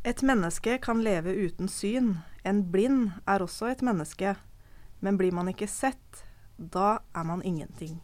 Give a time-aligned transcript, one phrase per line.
[0.00, 2.14] Et menneske kan leve uten syn.
[2.44, 4.32] En blind er også et menneske.
[5.04, 6.22] Men blir man ikke sett,
[6.56, 8.00] da er man ingenting.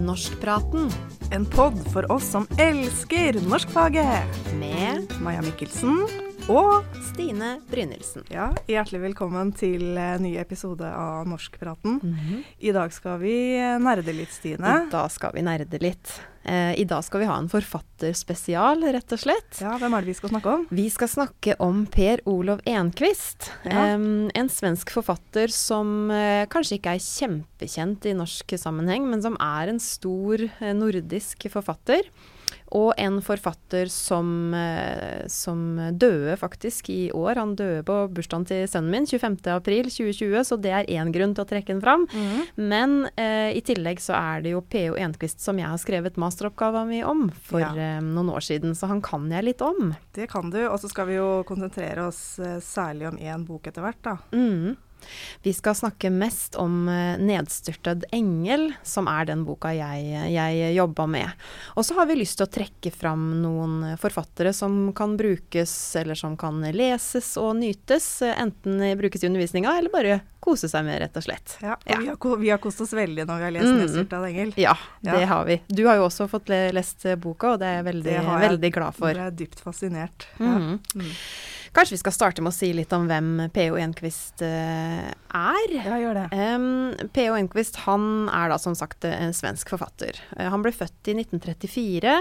[0.00, 0.88] Norskpraten
[1.30, 4.40] En pod for oss som elsker norskfaget.
[4.56, 8.24] med Maja Mikkelsen og Stine Brynildsen.
[8.32, 12.00] ja, hjertelig velkommen til en ny episode av Norskpraten.
[12.58, 13.34] I dag skal vi
[13.82, 14.86] nerde litt, Stine.
[14.90, 16.10] Da skal vi nerde litt.
[16.42, 19.60] Eh, I dag skal vi ha en forfatterspesial, rett og slett.
[19.60, 20.66] Ja, Hvem er det vi skal snakke om?
[20.72, 23.50] Vi skal snakke om Per Olov Enquist.
[23.68, 23.84] Ja.
[23.94, 29.38] Eh, en svensk forfatter som eh, kanskje ikke er kjempekjent i norsk sammenheng, men som
[29.38, 32.08] er en stor eh, nordisk forfatter.
[32.76, 37.34] Og en forfatter som, eh, som døde faktisk i år.
[37.40, 41.48] Han døde på bursdagen til sønnen min, 25.4.2020, så det er én grunn til å
[41.50, 42.06] trekke den fram.
[42.56, 44.96] Men eh, i tillegg så er det jo P.O.
[45.00, 47.72] Enquist som jeg har skrevet masteroppgava mi om for Ja.
[47.74, 49.94] eh, noen år siden, så han kan jeg litt om.
[50.14, 50.60] Det kan du.
[50.68, 54.16] Og så skal vi jo konsentrere oss eh, særlig om én bok etter hvert, da.
[54.32, 54.76] Mm.
[55.42, 61.06] Vi skal snakke mest om eh, 'Nedstyrtet engel', som er den boka jeg, jeg jobba
[61.06, 61.30] med.
[61.76, 66.14] Og så har vi lyst til å trekke fram noen forfattere som kan brukes, eller
[66.14, 68.22] som kan leses og nytes.
[68.22, 71.58] Enten brukes i undervisninga, eller bare kose seg med, rett og slett.
[71.60, 71.98] Ja, og Ja.
[72.00, 73.78] Vi, har, vi har kost oss veldig når vi har lest Mm.
[73.80, 74.52] 'Nedstyrta engel'.
[74.56, 75.12] Ja, Ja.
[75.18, 75.60] det har vi.
[75.68, 78.94] Du har jo også fått lest boka, og det er jeg veldig, Det veldig glad
[78.94, 79.08] for.
[79.12, 80.26] Jeg er dypt fascinert.
[80.38, 80.46] Ja.
[80.58, 80.80] Mm.
[81.70, 83.76] Kanskje vi skal starte med å si litt om hvem P.O.
[83.78, 85.74] Enquist eh, er?
[85.76, 86.24] Ja, gjør det.
[86.34, 87.36] Um, P.O.
[87.38, 90.18] Enquist han er da som sagt en svensk forfatter.
[90.34, 92.16] Eh, han ble født i 1934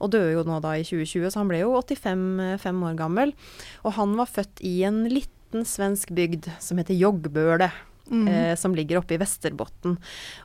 [0.00, 2.24] og døde jo nå da i 2020, så han ble jo 85
[2.56, 3.36] eh, år gammel.
[3.84, 7.68] Og han var født i en liten svensk bygd som heter Joggbøle.
[8.10, 8.28] Mhm.
[8.28, 9.96] Eh, som ligger oppe i Vesterbotten.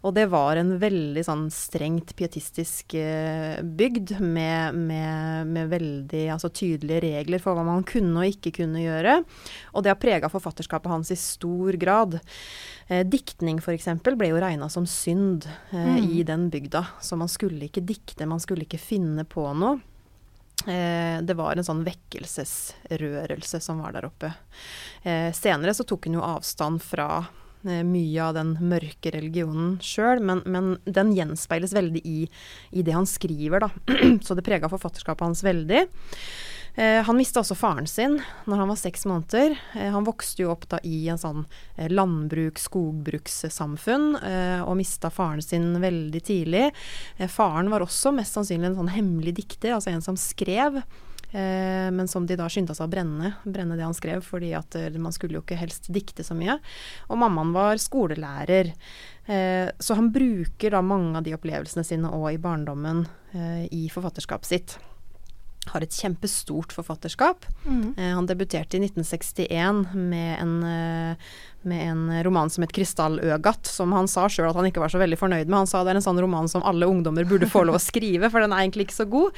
[0.01, 6.49] Og det var en veldig sånn strengt pietistisk eh, bygd med, med, med veldig altså,
[6.49, 9.19] tydelige regler for hva man kunne og ikke kunne gjøre.
[9.75, 12.17] Og det har prega forfatterskapet hans i stor grad.
[12.89, 13.87] Eh, diktning f.eks.
[14.17, 16.09] ble jo regna som synd eh, Mm.
[16.17, 16.85] i den bygda.
[17.01, 19.79] Så man skulle ikke dikte, man skulle ikke finne på noe.
[20.67, 24.33] Eh, det var en sånn vekkelsesrørelse som var der oppe.
[25.03, 27.25] Eh, senere så tok hun jo avstand fra
[27.63, 32.23] mye av den mørke religionen sjøl, men, men den gjenspeiles veldig i,
[32.71, 33.69] i det han skriver, da.
[34.25, 35.85] så det prega forfatterskapet hans veldig.
[36.75, 39.57] Eh, han mista også faren sin når han var seks måneder.
[39.75, 41.41] Eh, han vokste jo opp da i en sånn
[41.75, 46.71] eh, landbruk-skogbrukssamfunn, eh, og mista faren sin veldig tidlig.
[47.17, 50.71] Eh, faren var også mest sannsynlig en sånn hemmelig dikter, altså en som skrev.
[51.31, 54.75] Eh, men som de da skynda seg å brenne, brenne det han skrev, fordi at
[54.75, 56.57] eh, man skulle jo ikke helst dikte så mye.
[57.07, 58.73] Og mammaen var skolelærer.
[59.25, 63.05] Eh, så han bruker da mange av de opplevelsene sine òg i barndommen
[63.71, 64.73] i forfatterskapet sitt.
[65.69, 67.45] Har et kjempestort forfatterskap.
[67.65, 67.93] Mm.
[67.97, 71.15] Eh, han debuterte i 1961 med en, eh,
[71.61, 74.99] med en roman som het 'Krystalløgat', som han sa sjøl at han ikke var så
[74.99, 75.57] veldig fornøyd med.
[75.57, 78.31] Han sa det er en sånn roman som alle ungdommer burde få lov å skrive,
[78.31, 79.31] for den er egentlig ikke så god.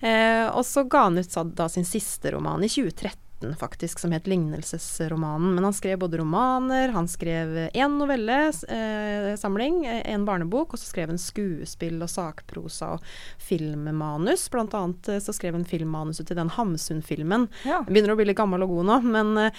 [0.00, 3.27] Eh, og så ga han ut da sin siste roman i 2013
[3.58, 5.54] faktisk, som het 'Lignelsesromanen'.
[5.54, 11.08] Men han skrev både romaner, han skrev én novellesamling, eh, en barnebok, og så skrev
[11.08, 13.02] han skuespill og sakprosa og
[13.38, 14.48] filmmanus.
[14.50, 17.48] Blant annet eh, så skrev han filmmanuset til den Hamsun-filmen.
[17.64, 17.82] Ja.
[17.82, 19.50] Begynner å bli litt gammel og god nå, men, eh,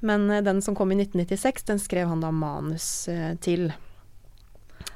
[0.00, 3.72] men eh, den som kom i 1996, den skrev han da manus eh, til.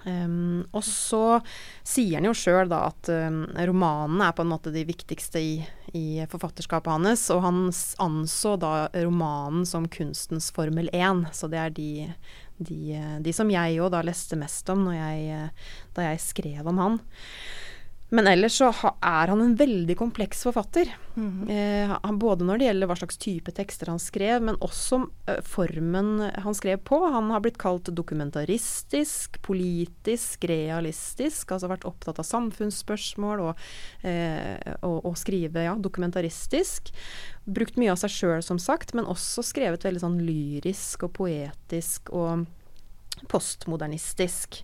[0.05, 1.41] Um, og så
[1.87, 5.53] sier han jo sjøl da at um, romanene er på en måte de viktigste i,
[5.95, 7.61] i forfatterskapet hans, og han
[8.03, 11.91] anså da romanen som kunstens Formel 1, så det er de,
[12.59, 12.81] de,
[13.23, 15.51] de som jeg òg da leste mest om jeg,
[15.95, 16.99] da jeg skrev om han.
[18.13, 18.69] Men ellers så
[19.01, 20.91] er han en veldig kompleks forfatter.
[21.15, 21.49] Mhm.
[21.49, 24.99] Eh, både når det gjelder hva slags type tekster han skrev, men også
[25.33, 26.99] eh, formen han skrev på.
[27.15, 33.67] Han har blitt kalt dokumentaristisk, politisk, realistisk, altså vært opptatt av samfunnsspørsmål og,
[34.05, 36.93] eh, og, og skrive ja, dokumentaristisk.
[37.49, 42.13] Brukt mye av seg sjøl, som sagt, men også skrevet veldig sånn lyrisk og poetisk
[42.13, 42.45] og
[43.31, 44.63] postmodernistisk.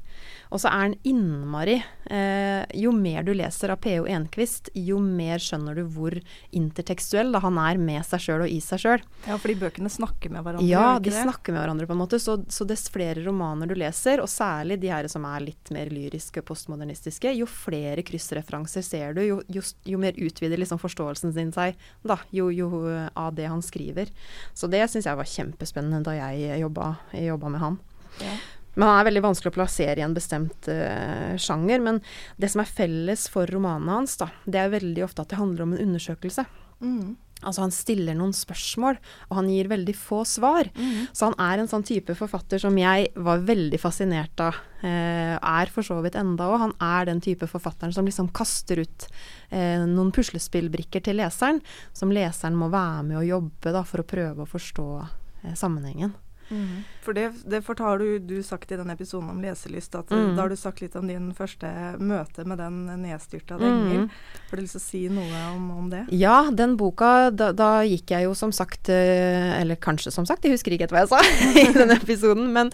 [0.52, 1.76] Og så er han innmari
[2.10, 4.06] eh, Jo mer du leser av P.O.
[4.10, 6.16] Enquist, jo mer skjønner du hvor
[6.56, 9.04] intertekstuell da han er med seg sjøl og i seg sjøl.
[9.28, 10.68] ja, fordi bøkene snakker med hverandre.
[10.68, 11.22] Ja, de det?
[11.22, 12.20] snakker med hverandre på en måte.
[12.22, 15.92] Så, så dess flere romaner du leser, og særlig de her som er litt mer
[15.92, 21.52] lyriske postmodernistiske, jo flere kryssreferanser ser du, jo, jo, jo mer utvider liksom forståelsen sin
[21.54, 21.76] seg
[22.06, 24.10] da, jo, jo eh, av det han skriver.
[24.56, 27.78] Så det syns jeg var kjempespennende da jeg jobba, jobba med han.
[28.24, 28.36] Ja.
[28.78, 31.82] Men han er veldig vanskelig å plassere i en bestemt uh, sjanger.
[31.82, 31.96] Men
[32.38, 35.64] det som er felles for romanene hans, da, det er veldig ofte at det handler
[35.64, 36.44] om en undersøkelse.
[36.78, 37.16] Mm.
[37.46, 38.96] Altså han stiller noen spørsmål,
[39.28, 40.70] og han gir veldig få svar.
[40.74, 41.06] Mm.
[41.14, 44.58] Så han er en sånn type forfatter som jeg var veldig fascinert av.
[44.82, 46.58] Eh, er for så vidt enda òg.
[46.64, 49.06] Han er den type forfatteren som liksom kaster ut
[49.50, 51.62] eh, noen puslespillbrikker til leseren,
[51.94, 56.16] som leseren må være med å jobbe da, for å prøve å forstå eh, sammenhengen.
[56.50, 56.84] Mm.
[57.04, 60.34] For det, det fortalte du, du sagt i den episoden om leselyst, at mm.
[60.36, 64.06] da har du sagt litt om din første møte med den nedstyrta engel.
[64.06, 64.10] Mm.
[64.50, 66.04] Har du lyst til å si noe om, om det?
[66.14, 70.44] Ja, den boka, da, da, gikk jeg jo som sagt eh, Eller kanskje som sagt,
[70.44, 71.22] jeg husker ikke hva jeg sa
[71.64, 72.72] i den episoden, men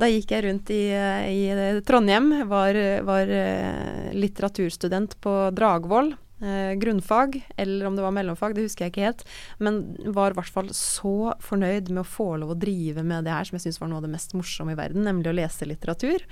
[0.00, 0.82] da gikk jeg rundt i,
[1.30, 8.56] i Trondheim, var, var eh, litteraturstudent på Dragvoll eh, grunnfag, eller om det var mellomfag,
[8.56, 9.24] det husker jeg ikke helt.
[9.58, 9.82] Men
[10.16, 13.48] var i hvert fall så fornøyd med å få lov å drive med det her
[13.48, 16.26] som jeg syns var noe av det mest morsomme i verden, nemlig å lese litteratur.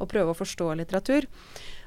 [0.00, 1.28] Og prøve å forstå litteratur.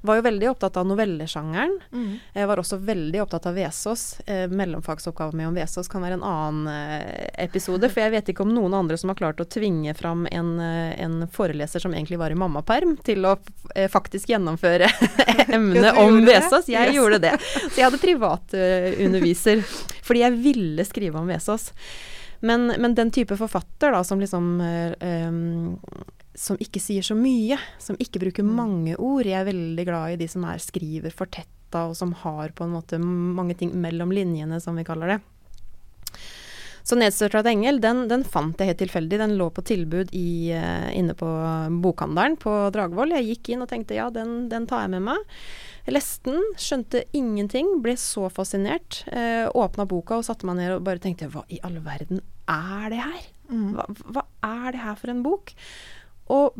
[0.01, 1.75] Var jo veldig opptatt av novellesjangeren.
[1.91, 2.11] Mm.
[2.33, 4.03] Jeg var også veldig opptatt av Vesaas.
[4.25, 7.89] Eh, mellomfagsoppgaven min om Vesaas kan være en annen eh, episode.
[7.91, 10.93] For jeg vet ikke om noen andre som har klart å tvinge fram en, eh,
[11.03, 13.35] en foreleser som egentlig var i mammaperm, til å
[13.75, 14.87] eh, faktisk gjennomføre
[15.57, 16.69] emnet om Vesaas.
[16.71, 16.99] Jeg yes.
[16.99, 17.35] gjorde det.
[17.41, 19.65] Så jeg hadde privatunderviser
[20.07, 21.73] fordi jeg ville skrive om Vesaas.
[22.39, 25.77] Men, men, den type forfatter da, som liksom um,
[26.39, 28.51] som ikke sier så mye, som ikke bruker mm.
[28.55, 29.27] mange ord.
[29.27, 32.77] Jeg er veldig glad i de som er skriver fortetta, og som har på en
[32.77, 35.19] måte mange ting mellom linjene, som vi kaller det.
[36.89, 39.19] Så 'Nedstørtet engel' den, den, fant jeg helt tilfeldig.
[39.21, 41.27] Den lå på tilbud i, uh, inne på
[41.83, 43.13] bokhandelen på Dragvoll.
[43.13, 45.35] Jeg gikk inn og tenkte ja, den, den tar jeg med meg.
[45.85, 49.03] Jeg leste den, skjønte ingenting, ble så fascinert.
[49.09, 52.89] Eh, Åpna boka og satte meg ned og bare tenkte hva i all verden er
[52.93, 53.23] det her?
[53.49, 53.71] Mm.
[53.77, 55.53] Hva, hva er det her for en bok?
[56.29, 56.57] Og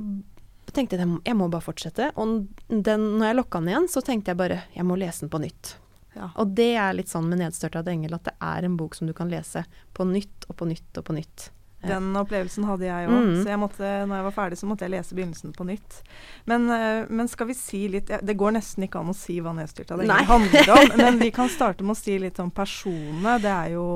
[0.73, 2.11] tenkte jeg jeg må bare fortsette.
[2.21, 5.33] Og den, når jeg lokka den igjen, så tenkte jeg bare jeg må lese den
[5.33, 5.75] på nytt.
[6.15, 6.31] Ja.
[6.41, 9.13] Og det er litt sånn med 'Nedstørta engel' at det er en bok som du
[9.13, 9.63] kan lese
[9.93, 11.49] på nytt og på nytt og på nytt.
[11.79, 13.35] Den opplevelsen hadde jeg òg, mm.
[13.39, 16.01] så jeg måtte, når jeg var ferdig, så måtte jeg lese begynnelsen på nytt.
[16.49, 19.53] Men, eh, men skal vi si litt Det går nesten ikke an å si hva
[19.55, 23.37] 'Nedstyrta engel' handler om, men vi kan starte med å si litt om personene.
[23.39, 23.87] Det er jo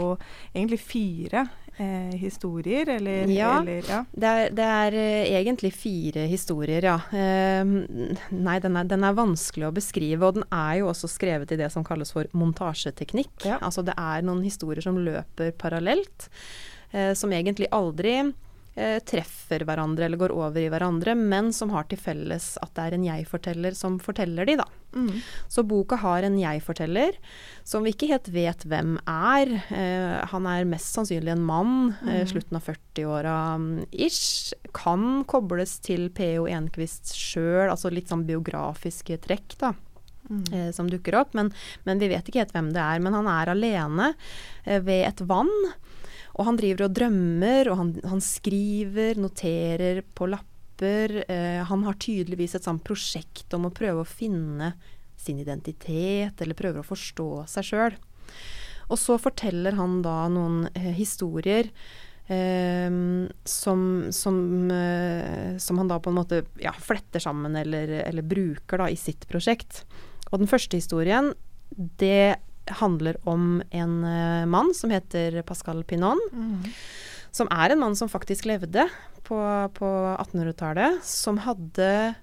[0.53, 1.47] egentlig fire
[1.77, 4.05] eh, historier, eller Ja, eller, ja.
[4.11, 6.97] Det, er, det er uh, egentlig fire historier, ja.
[7.11, 7.63] Eh,
[8.29, 11.59] nei, den er, den er, vanskelig å beskrive, og den er jo også skrevet i
[11.59, 13.33] det som kalles for montasjeteknikk.
[13.47, 13.59] Ja.
[13.61, 16.29] Altså det er noen historier som løper parallelt,
[16.91, 18.33] eh, som egentlig aldri eh,
[19.05, 22.95] treffer hverandre eller går over i hverandre, men som har til felles at det er
[22.97, 24.65] en jeg-forteller som forteller de, da.
[24.95, 25.21] Mm.
[25.47, 27.17] Så boka har en jeg-forteller
[27.65, 29.53] som vi ikke helt vet hvem er.
[29.73, 31.73] Eh, han er mest sannsynlig en mann,
[32.03, 32.29] eh, mm.
[32.33, 33.37] slutten av 40-åra
[33.91, 34.53] ish.
[34.75, 36.45] Kan kobles til P.O.
[36.51, 39.73] Enquist sjøl, altså litt sånn biografiske trekk, da.
[40.29, 40.43] Mm.
[40.53, 41.51] Eh, som dukker opp, men,
[41.83, 43.01] men, vi vet ikke helt hvem det er.
[43.03, 44.13] Men han er alene
[44.63, 45.51] eh, ved et vann.
[46.33, 51.19] Og han driver og drømmer, og han, han skriver, noterer på lapper.
[51.27, 54.73] Eh, han har tydeligvis et sånt prosjekt om å prøve å finne
[55.23, 57.99] sin identitet, eller prøver å forstå seg sjøl.
[58.91, 61.69] Og så forteller han da noen eh, historier
[62.27, 62.89] eh,
[63.47, 63.83] som,
[64.13, 64.39] som,
[64.73, 68.99] eh, som, han da på en måte ja, fletter sammen eller, eller bruker da i
[68.99, 69.83] sitt prosjekt.
[70.31, 71.31] Og den første historien,
[72.01, 76.19] det handler om en uh, mann som heter Pascal Pinon.
[76.31, 76.69] Mm.
[77.31, 78.87] Som er en mann som faktisk levde
[79.23, 79.39] på,
[79.73, 79.89] på
[80.21, 81.01] 1800-tallet.
[81.03, 82.13] Som hadde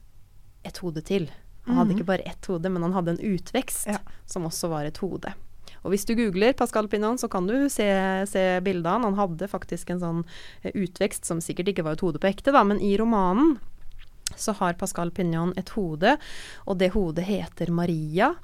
[0.63, 1.31] et hode til.
[1.67, 1.99] Han hadde mm.
[1.99, 4.01] ikke bare ett hode, men han hadde en utvekst ja.
[4.27, 5.33] som også var et hode.
[5.81, 7.89] Og hvis du googler Pascal Pinon, så kan du se,
[8.29, 9.09] se bildet av han.
[9.11, 10.23] Han hadde faktisk en sånn
[10.63, 13.57] eh, utvekst som sikkert ikke var et hode på ekte, da, men i romanen
[14.37, 16.15] så har Pascal Pignon et hode,
[16.67, 18.35] og det hodet heter Maria.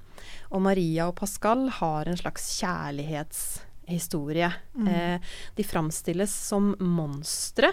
[0.52, 4.52] Og Maria og Pascal har en slags kjærlighetshistorie.
[4.76, 4.88] Mm.
[4.88, 5.20] Eh,
[5.56, 7.72] de framstilles som monstre.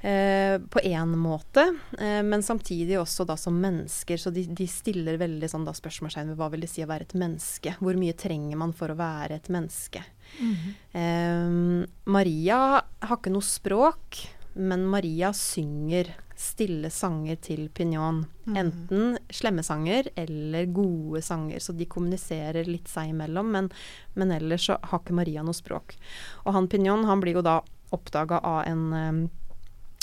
[0.00, 1.62] Eh, på én måte,
[1.98, 4.16] eh, men samtidig også da som mennesker.
[4.20, 7.08] Så de, de stiller veldig sånn da spørsmålstegn ved hva vil det si å være
[7.08, 7.76] et menneske?
[7.80, 10.04] Hvor mye trenger man for å være et menneske?
[10.36, 11.86] Mm.
[12.10, 14.18] Maria har ikke noe språk,
[14.56, 18.24] men Maria synger stille sanger til Pignon.
[18.44, 18.56] Mm.
[18.60, 23.50] Enten slemme sanger eller gode sanger, så de kommuniserer litt seg imellom.
[23.52, 23.70] Men,
[24.14, 25.96] men ellers så har ikke Maria noe språk.
[26.44, 27.60] Og han Pignon han blir jo da
[27.94, 29.28] oppdaga av en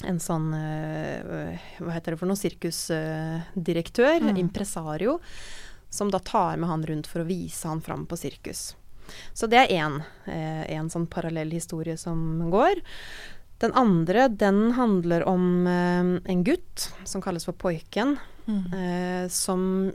[0.04, 2.40] en sånn uh, Hva heter det for noe?
[2.40, 4.40] Sirkusdirektør, mm.
[4.42, 5.18] impresario,
[5.94, 8.74] som da tar med han rundt for å vise han fram på sirkus.
[9.36, 10.02] Så det er én
[10.82, 12.82] uh, sånn parallell historie som går.
[13.64, 18.18] Den andre den handler om eh, en gutt som kalles for Poiken.
[18.44, 18.74] Mm.
[18.76, 19.92] Eh, som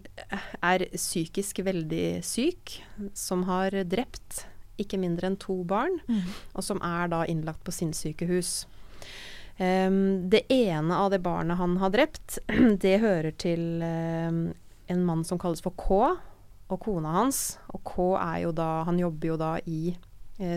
[0.65, 2.79] er psykisk veldig syk,
[3.13, 4.47] som har drept
[4.81, 6.23] ikke mindre enn to barn, mm.
[6.55, 8.63] og som er da innlagt på sinnssykehus.
[9.59, 9.91] Eh,
[10.33, 12.39] det ene av det barna han har drept,
[12.85, 14.33] det hører til eh,
[14.89, 16.17] en mann som kalles for K,
[16.69, 17.59] og kona hans.
[17.73, 19.95] Og K er jo da Han jobber jo da i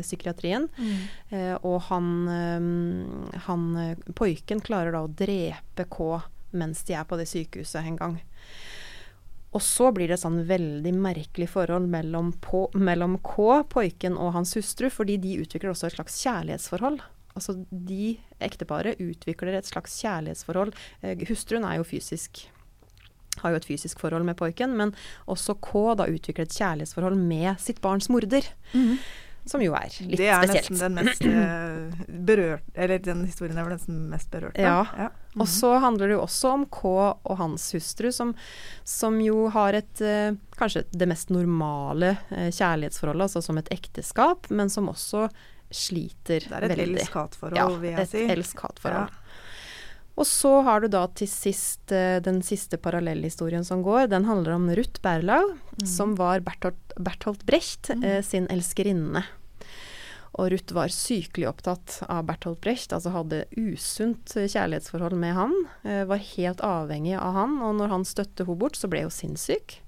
[0.02, 0.68] psykiatrien.
[0.78, 1.00] Mm.
[1.30, 3.66] Eh, og han, um, han
[4.18, 6.14] Poiken klarer da å drepe K
[6.52, 8.18] mens de er på det sykehuset en gang.
[9.52, 14.36] Og så blir det et sånn veldig merkelig forhold mellom, på, mellom K, Poiken, og
[14.38, 17.02] hans hustru, fordi de utvikler også et slags kjærlighetsforhold.
[17.36, 20.74] Altså de ekteparet utvikler et slags kjærlighetsforhold.
[21.04, 22.46] Eh, hustruen er jo fysisk
[23.42, 24.92] har jo et fysisk forhold med Poiken, men
[25.32, 28.48] også K da utvikler et kjærlighetsforhold med sitt barns morder.
[28.76, 28.98] Mm.
[29.52, 30.20] Som jo er litt spesielt.
[30.22, 30.70] Det er spesielt.
[30.70, 34.58] nesten den mest uh, berørt Eller den historien er vel nesten mest berørt.
[34.58, 34.86] Ja.
[34.96, 35.10] ja.
[35.10, 35.42] Mm -hmm.
[35.42, 36.84] Og så handler det jo også om K
[37.24, 38.36] og hans hustru, som,
[38.84, 44.50] som jo har et uh, Kanskje det mest normale uh, kjærlighetsforholdet, altså som et ekteskap,
[44.50, 45.30] men som også
[45.72, 46.68] sliter veldig.
[46.68, 48.18] Det er et elsk-hat-forhold, ja, vil jeg si.
[48.18, 49.10] Ja, Et elsk-hat-forhold.
[49.10, 49.18] Ja.
[50.16, 54.08] Og så har du da til sist uh, den siste parallellhistorien som går.
[54.08, 55.86] Den handler om Ruth Berlau, mm.
[55.88, 58.24] som var Bertolt, Bertolt Brecht mm.
[58.24, 59.24] sin elskerinne.
[60.40, 65.56] Og Ruth var sykelig opptatt av Bertolt Brecht, altså hadde usunt kjærlighetsforhold med han.
[65.84, 69.14] Uh, var helt avhengig av han, og når han støtte henne bort, så ble hun
[69.14, 69.80] sinnssyk.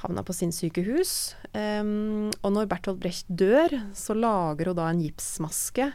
[0.00, 1.34] Havna på sinnssykehus.
[1.52, 5.90] Um, og når Bertolt Brecht dør, så lager hun da en gipsmaske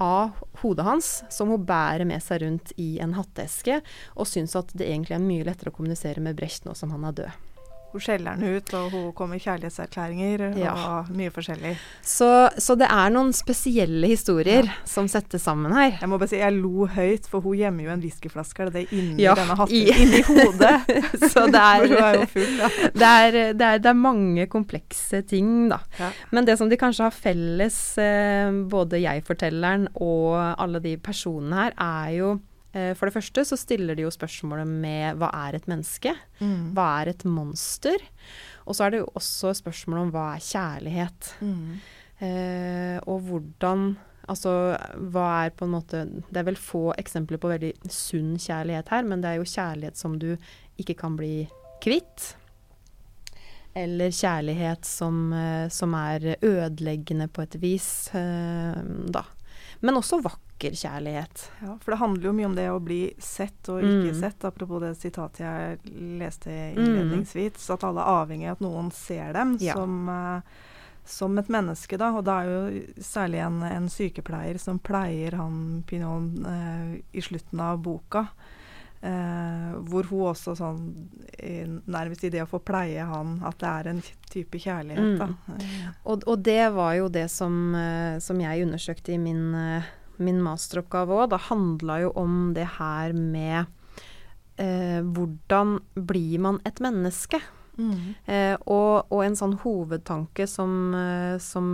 [0.00, 3.80] av hodet hans, som hun bærer med seg rundt i en hatteeske,
[4.16, 7.06] og syns at det egentlig er mye lettere å kommunisere med Brecht nå som han
[7.10, 7.49] er død.
[7.90, 10.72] Hun skjeller han ut, og hun kommer med kjærlighetserklæringer ja.
[10.78, 11.72] og mye forskjellig.
[12.06, 14.76] Så, så, det er noen spesielle historier ja.
[14.86, 15.96] som settes sammen her.
[15.96, 18.94] Jeg må bare si, jeg lo høyt, for hun gjemmer jo en whiskyflaske det er
[18.94, 20.76] inni ja, denne hatten, i, inni hodet.
[21.32, 22.62] så det er, er full.
[22.94, 25.80] Det er, det, er, det er, mange komplekse ting, da.
[26.30, 31.74] Men det som de kanskje har felles, eh, både jeg-fortelleren og alle de personene her,
[31.74, 32.30] er jo
[32.70, 36.12] for det første så stiller de jo spørsmålet med hva er et menneske?
[36.38, 36.70] Mm.
[36.76, 38.04] Hva er et monster?
[38.66, 41.32] Og så er det jo også spørsmål om hva er kjærlighet?
[41.42, 41.80] Mm.
[42.20, 43.94] Eh, og hvordan
[44.30, 44.50] Altså
[45.10, 49.06] hva er på en måte Det er vel få eksempler på veldig sunn kjærlighet her,
[49.08, 50.28] men det er jo kjærlighet som du
[50.78, 51.48] ikke kan bli
[51.82, 52.34] kvitt.
[53.74, 58.78] Eller kjærlighet som, eh, som er ødeleggende på et vis, eh,
[59.10, 59.24] da.
[59.80, 61.50] Men også vakker stalkerkjærlighet.
[61.60, 64.20] Ja, for det handler jo mye om det å bli sett og ikke mm.
[64.20, 64.44] sett.
[64.44, 65.78] Apropos det sitatet jeg
[66.20, 67.68] leste innledningsvis.
[67.68, 67.74] Mm.
[67.74, 69.74] At alle er avhengig av at noen ser dem ja.
[69.74, 70.40] som, uh,
[71.04, 71.96] som, et menneske.
[71.96, 77.22] da, Og da er jo særlig en, en sykepleier som pleier han Pignon uh, i
[77.22, 78.26] slutten av boka.
[79.00, 80.82] Uh, hvor hun også sånn
[81.88, 85.14] Nærmest i det å få pleie han, at det er en type kjærlighet.
[85.16, 85.22] Mm.
[85.22, 85.54] Da.
[86.04, 87.72] Og, og, det var jo det som,
[88.20, 89.56] som jeg undersøkte i min
[90.22, 93.64] min masteroppgave òg, da handla jo om det her med
[94.60, 97.40] eh, hvordan blir man et menneske?
[97.80, 98.14] Mm.
[98.26, 101.68] Eh, og, og, en sånn hovedtanke som, eh, som,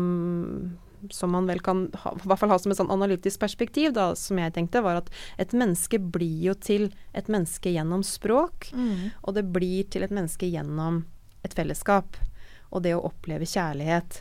[1.11, 4.13] som man vel kan ha, i hvert fall ha som et sånn analytisk perspektiv, da,
[4.19, 5.11] som jeg tenkte, var at
[5.43, 8.71] et menneske blir jo til et menneske gjennom språk.
[8.77, 9.11] Mm.
[9.25, 11.05] Og det blir til et menneske gjennom
[11.47, 12.19] et fellesskap.
[12.75, 14.21] Og det å oppleve kjærlighet.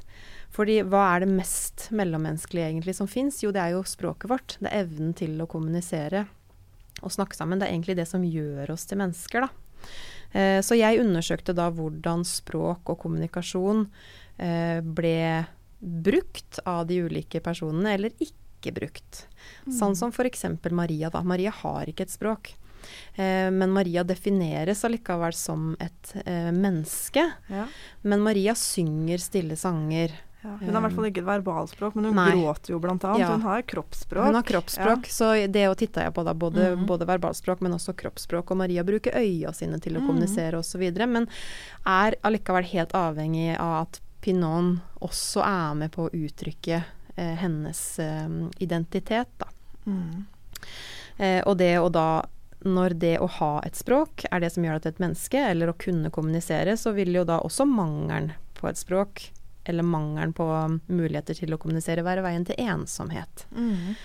[0.56, 3.42] Fordi hva er det mest mellommenneskelige egentlig som fins?
[3.44, 4.58] Jo, det er jo språket vårt.
[4.62, 6.26] Det er evnen til å kommunisere
[7.04, 7.60] og snakke sammen.
[7.60, 9.92] Det er egentlig det som gjør oss til mennesker, da.
[10.32, 13.86] Eh, så jeg undersøkte da hvordan språk og kommunikasjon
[14.40, 15.20] eh, ble
[15.80, 19.26] brukt av de ulike personene, eller ikke brukt.
[19.68, 19.74] Mm.
[19.76, 20.48] Sånn som f.eks.
[20.72, 21.12] Maria.
[21.14, 21.22] da.
[21.24, 22.56] Maria har ikke et språk.
[23.16, 27.28] Eh, men Maria defineres allikevel som et eh, menneske.
[27.52, 27.68] Ja.
[28.02, 30.16] Men Maria synger stille sanger.
[30.46, 32.28] Ja, hun har i hvert fall ikke et verbalspråk, men hun Nei.
[32.36, 33.24] gråter jo blant annet.
[33.24, 33.32] Ja.
[33.34, 34.28] Hun har kroppsspråk.
[34.28, 35.14] Hun har kroppsspråk, ja.
[35.16, 36.84] så det å titte jeg på da, både, mm.
[36.90, 38.54] både, verbalspråk, men også kroppsspråk.
[38.54, 40.10] Og Maria bruker øya sine til å mm.
[40.12, 41.26] kommunisere osv., men
[41.90, 44.76] er allikevel helt avhengig av at Pinon
[45.06, 48.30] også er med på å uttrykke eh, hennes eh,
[48.62, 49.50] identitet, da.
[49.90, 50.26] Mm.
[51.18, 52.26] Eh, og det å da
[52.66, 55.70] når det å ha et språk er det som gjør deg til et menneske, eller
[55.70, 59.28] å kunne kommunisere, så vil jo da også mangelen på et språk
[59.66, 60.46] eller mangelen på
[60.88, 63.48] muligheter til å kommunisere, være veien til ensomhet.
[63.56, 63.96] Mm.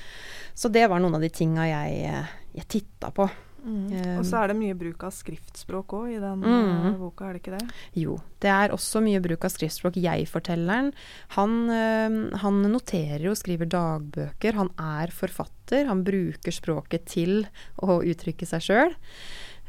[0.54, 2.26] Så det var noen av de tinga jeg,
[2.56, 3.28] jeg titta på.
[3.60, 3.92] Mm.
[3.92, 6.94] Um, og så er det mye bruk av skriftspråk òg i den mm.
[7.00, 7.80] boka, er det ikke det?
[8.00, 9.98] Jo, det er også mye bruk av skriftspråk.
[10.00, 10.92] Jeg-fortelleren,
[11.36, 14.56] han, øh, han, noterer og skriver dagbøker.
[14.56, 15.86] Han er forfatter.
[15.90, 17.44] Han bruker språket til
[17.84, 18.96] å uttrykke seg sjøl.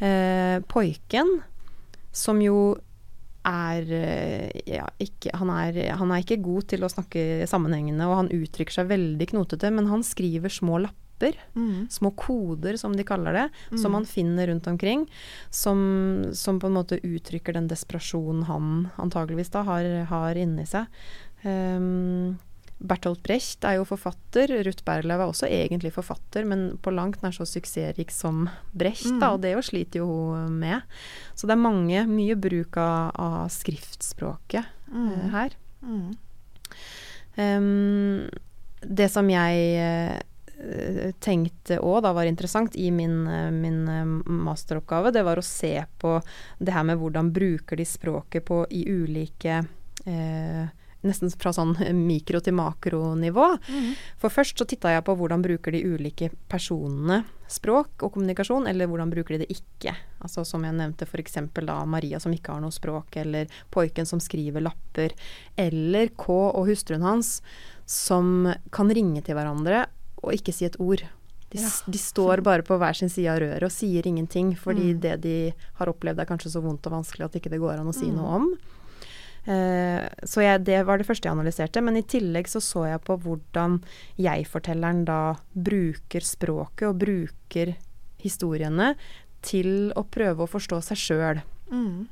[0.02, 1.40] Eh, Poiken,
[2.16, 2.80] som jo
[3.48, 3.94] er,
[4.70, 8.76] ja, ikke, han er, han er ikke god til å snakke sammenhengende, og han uttrykker
[8.76, 11.40] seg veldig knotete, men han skriver små lapper lapper.
[11.56, 11.88] Mm.
[11.90, 13.78] Små koder, som de kaller det, mm.
[13.78, 15.10] som han finner rundt omkring.
[15.50, 20.86] Som, som, på en måte uttrykker den desperasjonen han antageligvis da har, har inni seg.
[21.44, 22.38] Um,
[22.82, 24.52] Bertolt Brecht er jo forfatter.
[24.66, 29.20] Ruth Berlev er også egentlig forfatter, men på langt nær så suksessrik som Brecht, mm.
[29.22, 30.82] da, og det jo sliter jo hun med.
[31.38, 35.08] Så det er mange, mye bruk av, av skriftspråket mm.
[35.12, 35.56] uh, her.
[37.38, 38.28] Um,
[38.82, 40.18] det som jeg uh,
[41.22, 43.80] tenkte òg da var interessant i min, eh, min,
[44.26, 46.20] masteroppgave, det var å se på
[46.60, 49.62] det her med hvordan bruker de språket på i ulike
[50.06, 50.68] eh,
[51.08, 53.48] Nesten fra sånn mikro til makronivå.
[53.68, 53.92] Mm.
[54.22, 58.88] For først så titta jeg på hvordan bruker de ulike personene språk og kommunikasjon, eller
[58.88, 59.96] hvordan bruker de det ikke.
[60.24, 61.40] Altså som jeg nevnte f.eks.
[61.66, 65.16] da Maria som ikke har noe språk, eller Poiken som skriver lapper,
[65.60, 67.40] eller K og hustruen hans
[67.90, 69.88] som kan ringe til hverandre
[70.22, 71.04] og ikke si et ord.
[71.52, 71.70] De, ja.
[71.92, 75.00] de, står bare på hver sin side av røret og sier ingenting, fordi mm.
[75.04, 75.38] det de
[75.82, 78.08] har opplevd er kanskje så vondt og vanskelig at ikke det går an å si
[78.08, 78.16] mm.
[78.16, 78.48] noe om.
[79.48, 81.84] Uh, så jeg, det var det første jeg analyserte.
[81.86, 83.80] Men i tillegg så så jeg på hvordan
[84.22, 85.22] jeg-fortelleren da
[85.54, 87.76] bruker språket og bruker
[88.22, 88.94] historiene
[89.42, 91.42] til å prøve å forstå seg sjøl.
[91.74, 92.06] Mm.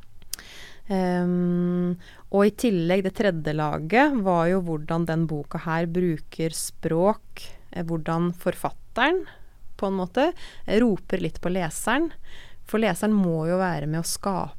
[0.90, 1.92] Um,
[2.34, 7.86] og i tillegg, det tredje laget var jo hvordan den boka her bruker språk Eh,
[7.86, 9.26] hvordan forfatteren
[9.78, 10.32] på en måte
[10.82, 12.10] roper litt på leseren.
[12.70, 14.59] For leseren må jo være med å skape eh,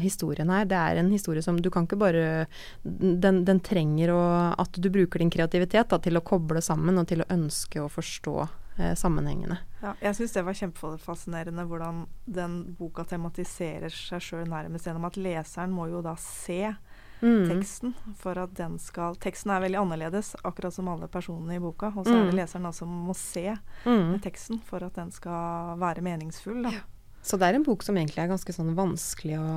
[0.00, 0.64] historien her.
[0.64, 2.46] Det er en historie som du kan ikke bare
[2.82, 4.22] Den, den trenger å,
[4.58, 7.90] at du bruker din kreativitet da, til å koble sammen og til å ønske å
[7.92, 8.36] forstå
[8.78, 9.58] eh, sammenhengene.
[9.82, 15.18] Ja, jeg syns det var kjempefascinerende hvordan den boka tematiserer seg sjøl nærmest gjennom at
[15.20, 16.72] leseren må jo da se
[17.20, 17.48] mm.
[17.48, 21.92] teksten for at den skal Teksten er veldig annerledes, akkurat som alle personene i boka.
[21.96, 23.50] Og så er det leseren leseren som må se
[23.84, 24.20] mm.
[24.24, 26.64] teksten for at den skal være meningsfull.
[26.68, 26.84] Ja.
[27.22, 29.48] Så det er en bok som egentlig er ganske sånn vanskelig å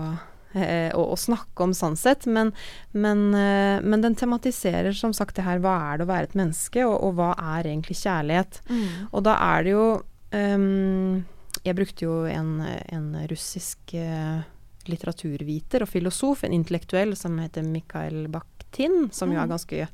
[0.54, 2.52] eh, å, å, snakke om sånn sett, men,
[2.92, 6.40] men, eh, men, den tematiserer som sagt det her hva er det å være et
[6.40, 8.60] menneske, og, og hva er egentlig kjærlighet.
[8.70, 8.90] Mm.
[9.12, 9.86] Og da er det jo
[10.34, 11.24] um,
[11.64, 14.44] Jeg brukte jo en, en russisk uh,
[14.90, 19.54] litteraturviter og filosof, en intellektuell som heter Mikhail Bakhtin, som jo er mm.
[19.54, 19.88] ganske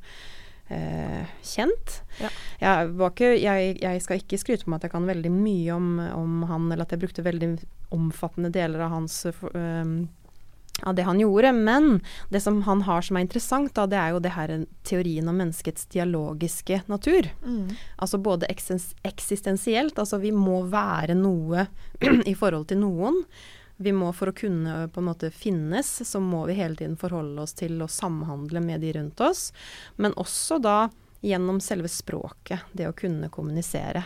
[0.70, 2.00] eh, kjent.
[2.20, 2.30] Ja.
[2.60, 5.90] Jeg, ikke, jeg, jeg, skal ikke skryte på meg at jeg kan veldig mye om,
[6.14, 7.52] om, han, eller at jeg brukte veldig
[7.94, 9.94] omfattende deler av hans um,
[10.82, 11.52] av det han gjorde.
[11.52, 14.54] Men det som han har som er interessant, da, det er jo det her
[14.86, 17.28] teorien om menneskets dialogiske natur.
[17.44, 17.74] Mm.
[17.96, 21.66] Altså både eksistensielt, altså vi må være noe
[22.30, 23.24] i forhold til noen.
[23.80, 27.46] Vi må For å kunne på en måte finnes, så må vi hele tiden forholde
[27.46, 29.50] oss til å samhandle med de rundt oss.
[29.96, 30.90] Men også da
[31.24, 34.04] gjennom selve språket, det å kunne kommunisere.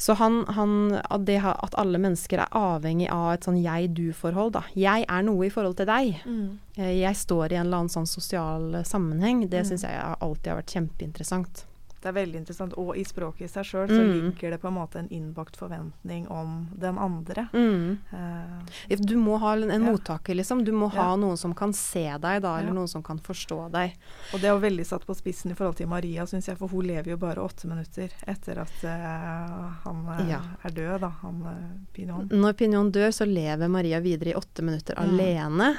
[0.00, 4.54] Så han, han, at, det, at, alle mennesker er avhengig av et sånn jeg-du-forhold.
[4.56, 4.62] da.
[4.72, 6.22] Jeg er noe i forhold til deg.
[6.24, 6.46] Mm.
[6.78, 9.44] Eh, jeg står i en eller annen sånn sosial sammenheng.
[9.44, 9.68] Det mm.
[9.68, 11.66] syns jeg alltid har vært kjempeinteressant.
[12.00, 12.74] Det er veldig interessant.
[12.80, 14.10] Og i språket i seg sjøl så mm.
[14.14, 17.44] ligger det på en måte en innbakt forventning om den andre.
[17.52, 17.98] Mm.
[18.08, 19.92] Uh, du må ha en, en ja.
[19.92, 20.64] mottaker, liksom.
[20.64, 21.02] Du må ja.
[21.02, 22.76] ha noen som kan se deg, da, eller ja.
[22.78, 23.98] noen som kan forstå deg.
[24.32, 26.72] Og det er jo veldig satt på spissen i forhold til Maria, syns jeg, for
[26.72, 30.34] hun lever jo bare åtte minutter etter at uh, han uh,
[30.64, 31.12] er død, da.
[31.20, 31.44] Han
[31.92, 32.32] Pignon.
[32.32, 35.04] Når Pignon dør, så lever Maria videre i åtte minutter mm.
[35.04, 35.70] alene.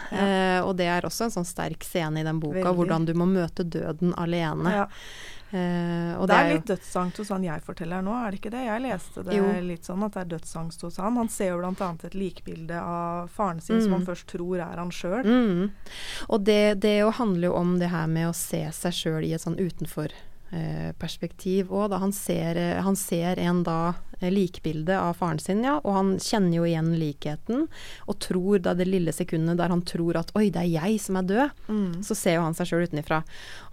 [0.62, 2.78] og det er også en sånn sterk scene i den boka, veldig.
[2.78, 4.86] hvordan du må møte døden alene.
[5.52, 8.64] Uh, det, det, er, litt dødsangst hos han jeg forteller nå, er det ikke det?
[8.68, 9.52] Jeg leste det jo.
[9.68, 11.20] litt sånn at det er dødsangst hos han.
[11.20, 11.92] Han ser jo bl.a.
[12.08, 13.86] et likbilde av faren sin mm.
[13.86, 15.28] som han først tror er han sjøl.
[15.28, 15.70] Mm.
[16.32, 19.44] Og det, det handler jo om det her med å se seg sjøl i et
[19.44, 20.31] sånn utenfor Eh,
[21.00, 21.94] perspektiv òg.
[21.96, 26.58] Han, eh, han ser en da eh, likbilde av faren sin, ja, og han kjenner
[26.58, 27.68] jo igjen likheten.
[28.12, 31.16] Og tror da det lille sekundet der han tror at 'oi, det er jeg som
[31.16, 32.04] er død', mm.
[32.04, 33.22] så ser jo han seg sjøl utenfra.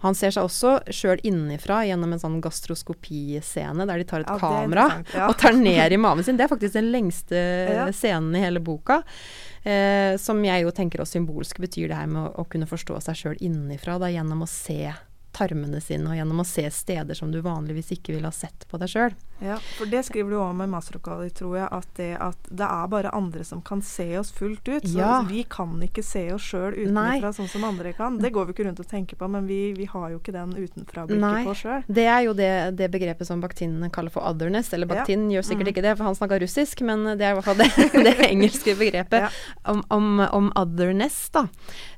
[0.05, 4.39] Han ser seg også sjøl innenfra gjennom en sånn gastroskopiscene der de tar et ja,
[4.39, 5.27] kamera ja.
[5.27, 6.39] og tar ned i maven sin.
[6.39, 7.91] Det er faktisk den lengste ja.
[7.91, 9.03] scenen i hele boka.
[9.67, 13.01] Eh, som jeg jo tenker også symbolsk betyr det her med å, å kunne forstå
[13.03, 14.93] seg sjøl innenfra, da gjennom å se
[15.39, 18.79] tarmene sine, og gjennom å se steder som du vanligvis ikke ville ha sett på
[18.81, 19.17] deg sjøl.
[19.39, 22.87] Ja, for det skriver du om i masteroppgaven, tror jeg, at det, at det, er
[22.91, 24.87] bare andre som kan se oss fullt ut.
[24.87, 25.21] Så ja.
[25.29, 28.17] vi kan ikke se oss sjøl utenfra sånn som andre kan.
[28.19, 30.51] Det går vi ikke rundt og tenker på, men vi, vi har jo ikke den
[30.57, 31.87] utenfra-blikket på sjøl.
[31.87, 35.37] Det er jo det, det, begrepet som baktinene kaller for otherness, eller baktin ja.
[35.37, 35.73] gjør sikkert mm.
[35.73, 37.71] ikke det, for han snakka russisk, men det er i hvert fall det,
[38.09, 39.31] det engelske begrepet ja.
[39.71, 41.45] om, om, om, otherness, da.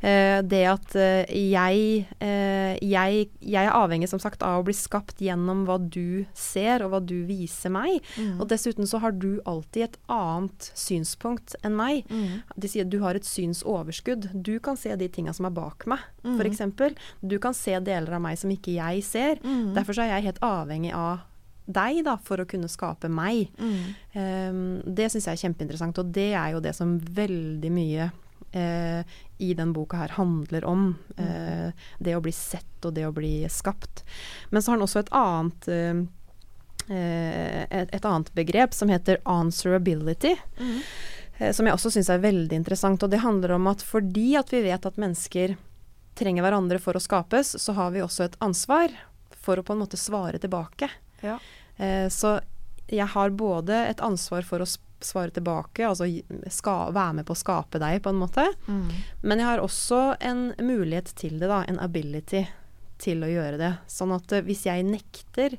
[0.06, 1.26] Eh, det at eh,
[1.56, 6.26] jeg, eh, jeg, jeg er avhengig, som sagt, av å bli skapt gjennom hva du
[6.38, 8.04] ser, og hva du viser meg.
[8.18, 8.36] Mm.
[8.42, 12.06] Og dessuten så har du alltid et annet synspunkt enn meg.
[12.12, 12.44] Mm.
[12.56, 14.30] De sier at du har et synsoverskudd.
[14.34, 16.38] Du kan se de tinga som er bak meg, mm.
[16.38, 16.64] f.eks.
[17.22, 19.42] Du kan se deler av meg som ikke jeg ser.
[19.44, 19.74] Mm.
[19.78, 21.28] Derfor så er jeg helt avhengig av
[21.72, 23.52] deg da, for å kunne skape meg.
[23.62, 28.12] Um, det syns jeg er kjempeinteressant, og det er jo det som veldig mye
[28.52, 29.02] eh,
[29.42, 30.96] i den boka her handler om.
[31.18, 34.04] Eh, det å bli sett og det å bli skapt.
[34.50, 36.02] Men så har han også et annet eh,
[36.92, 40.36] Eh, et, et, annet begrep som heter answerability.
[40.60, 40.80] Mm.
[41.38, 43.04] Eh, som jeg også syns er veldig interessant.
[43.04, 45.56] Og det handler om at fordi at vi vet at mennesker
[46.20, 48.94] trenger hverandre for å skapes, så har vi også et ansvar
[49.42, 50.90] for å på en måte svare tilbake.
[51.24, 51.40] Ja.
[51.78, 52.40] Eh, så
[52.92, 54.68] jeg har både et ansvar for å
[55.08, 56.08] svare tilbake, altså
[56.54, 58.46] ska, være med på å skape deg, på en måte.
[58.68, 58.90] Mm.
[59.22, 61.64] Men jeg har også en mulighet til det, da.
[61.68, 62.46] En ability
[63.02, 63.72] til å gjøre det.
[63.90, 65.58] Sånn at hvis jeg nekter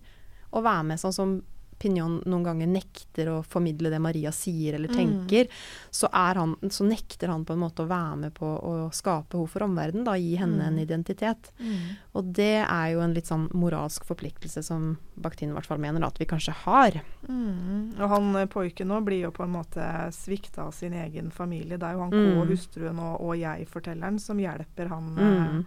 [0.53, 1.39] å være med, sånn som
[1.83, 4.97] Pignon noen ganger nekter å formidle det Maria sier eller mm.
[4.97, 5.90] tenker, mm.
[5.90, 9.51] så, han, så, nekter han på en måte å være med på å skape henne
[9.51, 10.68] for omverdenen, da, gi henne mm.
[10.68, 11.53] en identitet.
[11.59, 11.83] Mm.
[12.18, 16.07] Og det er jo en litt sånn moralsk forpliktelse som Bakhtin i hvert fall mener
[16.07, 17.03] at vi kanskje har.
[17.29, 17.99] Mm.
[17.99, 21.77] Og han poiken nå blir jo på en måte svikta av sin egen familie.
[21.77, 22.42] Det er jo han K, mm.
[22.51, 25.14] hustruen og, og jeg-fortelleren som hjelper han.
[25.18, 25.61] Eh, Eh,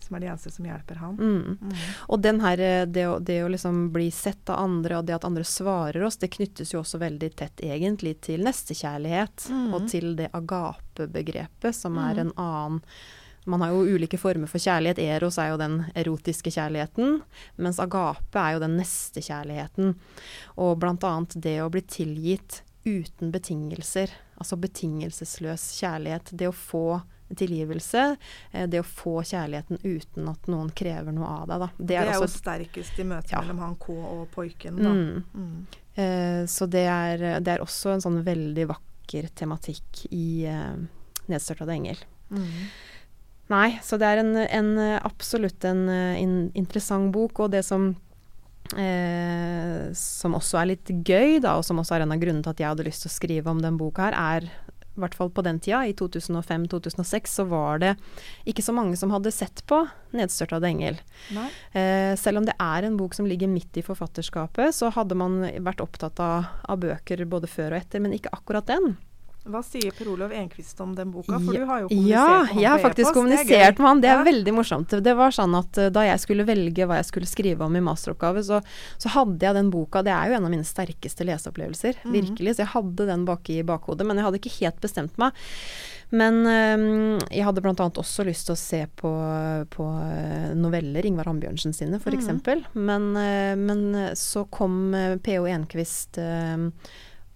[0.00, 1.16] som er de eneste som hjelper han.
[1.18, 1.58] Mm.
[1.60, 1.74] Mm.
[2.08, 5.16] Og den her, eh, det å, det å, liksom bli sett av andre, og det
[5.18, 9.68] at andre svarer oss, det knyttes jo også veldig tett egentlig til nestekjærlighet, mm.
[9.76, 12.24] og til det agape-begrepet, som er mm.
[12.24, 12.80] en annen
[13.44, 15.02] man har jo ulike former for kjærlighet.
[15.04, 17.18] Eros er jo den erotiske kjærligheten,
[17.60, 19.90] mens agape er jo den nestekjærligheten.
[20.64, 24.14] Og blant annet det å bli tilgitt uten betingelser.
[24.40, 26.32] Altså betingelsesløs kjærlighet.
[26.32, 26.86] Det å få
[27.32, 28.04] tilgivelse.
[28.52, 31.66] Eh, det å få kjærligheten uten at noen krever noe av deg.
[31.78, 33.42] Det er, det er jo sterkest i møtet ja.
[33.44, 34.80] mellom han K og poiken.
[34.80, 35.22] Mm.
[35.34, 35.60] Mm.
[35.94, 40.74] Eh, så det er, det er, også en sånn veldig vakker tematikk i eh,
[41.24, 42.02] 'Nedstørtede engel'.
[42.34, 42.66] Mm.
[43.52, 44.70] Nei, så det er en, en
[45.04, 47.44] absolutt en, en, interessant bok.
[47.44, 47.92] Og det som
[48.72, 52.54] Eh, som også er litt gøy, da, og som også er en av grunnene til
[52.54, 54.48] at jeg hadde lyst til å skrive om den boka her, er
[54.94, 57.94] i hvert fall på den tida, i 2005-2006, så var det
[58.48, 59.82] ikke så mange som hadde sett på
[60.14, 61.00] 'Nedstørtede engel'.
[61.74, 65.42] Eh, selv om det er en bok som ligger midt i forfatterskapet, så hadde man
[65.42, 68.96] vært opptatt av, av bøker både før og etter, men ikke akkurat den.
[69.44, 71.36] Hva sier Per Olav Enquist om den boka?
[71.36, 74.00] For du har jo kommunisert ja, med ham jeg har faktisk kommunisert med han.
[74.00, 74.24] Det er ja.
[74.30, 74.94] veldig morsomt.
[75.04, 77.82] Det var sånn at uh, da jeg skulle velge hva jeg skulle skrive om i
[77.84, 78.62] masteroppgave, så,
[78.96, 80.00] så, hadde jeg den boka.
[80.06, 82.00] Det er jo en av mine sterkeste leseopplevelser.
[82.06, 82.16] Mm.
[82.16, 82.56] Virkelig.
[82.56, 84.08] Så jeg hadde den bak i bakhodet.
[84.08, 85.44] Men jeg hadde ikke helt bestemt meg.
[86.14, 87.74] Men um, jeg hadde bl.a.
[87.76, 89.10] også lyst til å se på,
[89.72, 92.28] på eh, noveller, Ingvar Ambjørnsen sine f.eks.
[92.30, 92.68] Mm.
[92.78, 95.48] Men, uh, men så kom uh, P.O.
[95.50, 96.70] Enquist uh,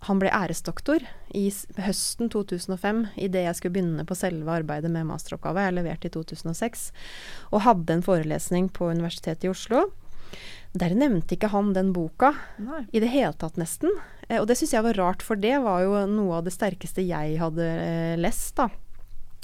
[0.07, 1.03] han ble æresdoktor
[1.35, 1.49] i
[1.83, 5.65] høsten 2005, idet jeg skulle begynne på selve arbeidet med masteroppgave.
[5.67, 6.85] Jeg leverte i 2006.
[7.51, 9.89] Og hadde en forelesning på Universitetet i Oslo.
[10.79, 12.85] Der nevnte ikke han den boka Nei.
[12.93, 13.91] i det hele tatt, nesten.
[14.29, 17.03] Eh, og det syns jeg var rart, for det var jo noe av det sterkeste
[17.03, 18.69] jeg hadde eh, lest, da.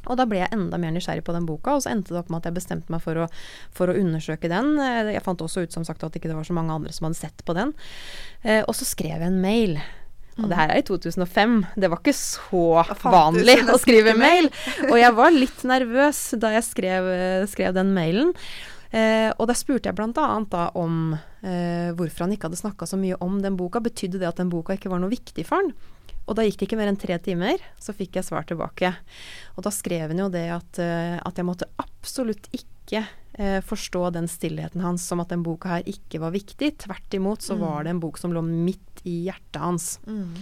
[0.05, 2.31] Og da ble jeg enda mer nysgjerrig på den boka, og så endte det opp
[2.33, 3.29] med at jeg bestemte meg for å,
[3.75, 4.75] for å undersøke den.
[4.77, 7.09] Eh, jeg fant også ut som sagt at ikke det var så mange andre som
[7.09, 7.73] hadde sett på den.
[8.45, 9.79] Eh, og så skrev jeg en mail
[10.41, 11.57] og det her er i 2005.
[11.79, 14.51] Det var ikke så vanlig å skrive mail.
[14.91, 17.11] Og jeg var litt nervøs da jeg skrev,
[17.51, 18.33] skrev den mailen.
[18.95, 20.11] Eh, og da spurte jeg bl.a.
[20.51, 23.83] da om eh, hvorfor han ikke hadde snakka så mye om den boka.
[23.83, 25.73] Betydde det at den boka ikke var noe viktig for han?
[26.25, 28.95] Og da gikk det ikke mer enn tre timer, så fikk jeg svar tilbake.
[29.59, 33.03] Og da skrev han jo det at, uh, at jeg måtte absolutt ikke
[33.67, 36.69] forstå den stillheten hans som at den boka her ikke var viktig.
[36.85, 37.65] Tvert imot så mm.
[37.65, 39.89] var det en bok som lå midt i hjertet hans.
[40.07, 40.37] Mm.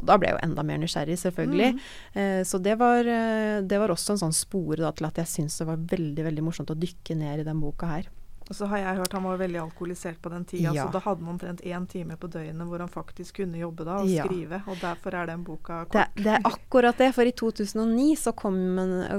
[0.00, 1.74] Og da ble jeg jo enda mer nysgjerrig, selvfølgelig.
[1.76, 1.82] Mm.
[2.22, 5.60] Eh, så det var, det var, også en sånn spore da, til at jeg syntes
[5.60, 8.08] det var veldig, veldig morsomt å dykke ned i den boka her.
[8.50, 10.82] Og så har jeg hørt han var veldig alkoholisert på den tida, ja.
[10.82, 14.00] så da hadde han omtrent én time på døgnet hvor han faktisk kunne jobbe da
[14.02, 14.24] og ja.
[14.26, 14.58] skrive.
[14.66, 15.94] Og derfor er den boka kort.
[15.94, 18.58] Det, det, er akkurat det, for i 2009 så kom,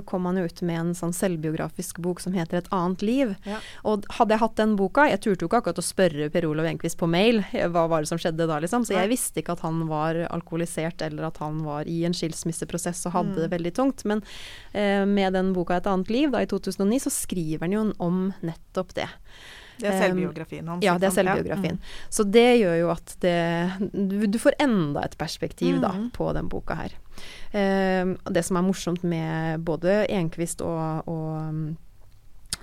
[0.09, 3.31] kom han ut med en sånn selvbiografisk bok som heter 'Et annet liv'.
[3.47, 3.61] Ja.
[3.87, 6.67] Og hadde jeg hatt den boka Jeg turte jo ikke akkurat å spørre Per Olav
[6.67, 7.39] Enquist på mail
[7.71, 8.83] hva var det som skjedde da, liksom.
[8.83, 13.07] Så jeg visste ikke at han var alkoholisert eller at han var i en skilsmisseprosess
[13.07, 13.41] og hadde mm.
[13.45, 14.03] det veldig tungt.
[14.03, 14.25] Men
[14.75, 18.33] eh, med den boka 'Et annet liv' da i 2009 så skriver han jo om
[18.43, 19.07] nettopp det.
[19.81, 20.85] Det er selvbiografien hans?
[20.85, 21.77] Ja, det er selvbiografien.
[21.79, 21.91] Ja.
[21.91, 22.09] Mm.
[22.13, 23.37] Så det gjør jo at det
[24.29, 25.81] Du, får enda et perspektiv mm.
[25.81, 26.97] da, på den boka her.
[27.51, 31.73] Det som er morsomt med både Enquist og, og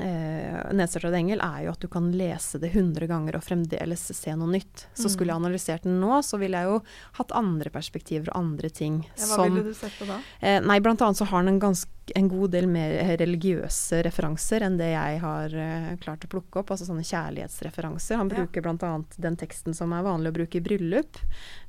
[0.04, 4.34] eh, Nedstartet engel, er jo at du kan lese det 100 ganger og fremdeles se
[4.38, 4.87] noe nytt.
[4.92, 5.12] Så mm.
[5.14, 6.80] skulle jeg analysert den nå, så ville jeg jo
[7.20, 9.02] hatt andre perspektiver og andre ting.
[9.14, 10.18] Ja, hva som, ville du sett på da?
[10.40, 14.64] Eh, nei, blant annet så har den en, ganske, en god del mer religiøse referanser
[14.66, 16.74] enn det jeg har eh, klart å plukke opp.
[16.74, 18.20] Altså sånne kjærlighetsreferanser.
[18.20, 18.74] Han bruker ja.
[18.74, 18.92] bl.a.
[19.16, 21.22] den teksten som er vanlig å bruke i bryllup.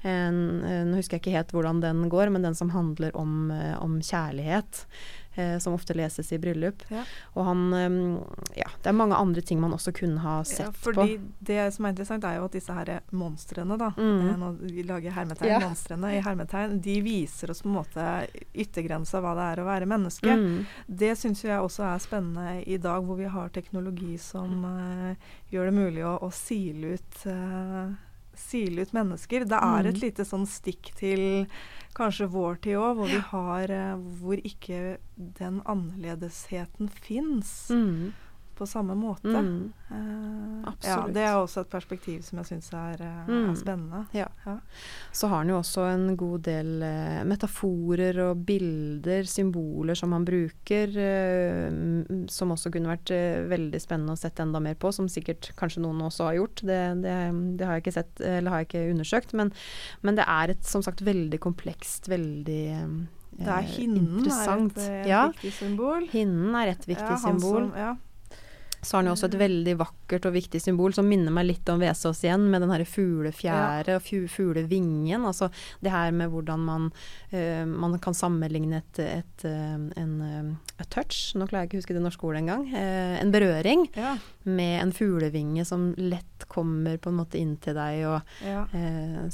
[0.08, 3.50] En, uh, nå husker jeg ikke helt hvordan den går, men den som handler om,
[3.52, 5.29] uh, om kjærlighet eh,
[5.64, 6.84] som ofte leses i bryllup.
[6.94, 7.04] Ja.
[7.36, 7.66] Og han
[8.58, 11.32] Ja, det er mange andre ting man også kunne ha sett ja, fordi på.
[11.50, 14.32] Det som er interessant, er jo at disse her monstrene, da, mm.
[14.40, 15.60] Nå vi lager hermetegn, ja.
[15.64, 18.08] monstrene i hermetegn, de viser oss på en måte
[18.54, 20.36] yttergrensa hva det er å være menneske.
[20.36, 20.60] Mm.
[20.88, 25.70] Det syns jeg også er spennende i dag, hvor vi har teknologi som uh, gjør
[25.70, 27.90] det mulig å, å sile ut uh,
[28.40, 29.46] sile ut mennesker.
[29.50, 30.04] Det er et mm.
[30.04, 31.22] lite sånn stikk til
[32.00, 37.70] kanskje vår tid òg, hvor vi har eh, Hvor ikke den annerledesheten fins.
[37.70, 38.10] Mm
[38.60, 39.32] på samme måte.
[39.32, 39.72] Mm.
[39.90, 43.34] Uh, ja, det er også et perspektiv som jeg syns er, mm.
[43.38, 44.02] er, spennende.
[44.16, 44.28] Ja.
[44.46, 44.58] Ja.
[45.16, 50.28] Så har han jo også en god del uh, metaforer og bilder, symboler, som han
[50.28, 50.96] bruker,
[52.32, 53.12] som også kunne vært
[53.50, 56.66] veldig spennende å sette enda mer på, som sikkert kanskje noen også har gjort.
[56.70, 57.16] Det, det,
[57.60, 59.54] det har jeg ikke sett, eller har jeg ikke undersøkt, men,
[60.06, 62.66] men det er et som sagt veldig komplekst, veldig
[63.40, 65.24] det er hinnen er et, et ja.
[65.32, 66.06] viktig symbol.
[66.12, 67.70] Hinnen er et viktig ja, symbol.
[67.70, 67.96] Som, ja
[68.82, 71.70] så har den jo også et veldig vakkert og viktig symbol som minner meg litt
[71.72, 73.98] om Vesaas igjen, med den herre fuglefjæret ja.
[74.00, 75.26] og fuglevingen.
[75.28, 75.50] Altså
[75.84, 76.88] det her med hvordan man,
[77.34, 81.84] uh, man kan sammenligne et, et, uh, en uh, touch, nå klarer jeg ikke å
[81.84, 84.16] huske det norske ordet engang, uh, en berøring ja.
[84.48, 88.64] med en fuglevinge som lett kommer på en måte inn til deg, og ja.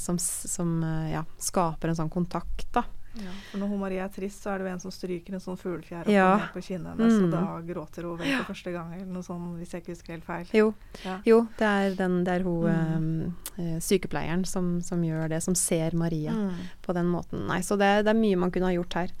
[0.00, 2.82] som, som ja, skaper en sånn kontakt, da.
[3.22, 5.42] Ja, for når hun Marie er trist, så er det jo en som stryker en
[5.42, 6.28] sånn fuglefjær ja.
[6.52, 7.24] på kinnet hennes, mm.
[7.26, 10.16] og da gråter hun vel for første gang, eller noe sånt, hvis jeg ikke husker
[10.16, 10.52] helt feil.
[10.56, 10.70] Jo,
[11.04, 11.16] ja.
[11.28, 13.12] jo det, er den, det er hun mm.
[13.56, 16.64] um, sykepleieren som, som, gjør det, som ser Maria mm.
[16.84, 17.46] på den måten.
[17.50, 19.14] Nei, så det, det, er mye man kunne ha gjort her.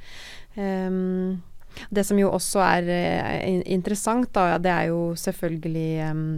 [0.56, 1.38] Um,
[1.92, 6.28] det som jo også er uh, interessant, da, det er jo selvfølgelig um,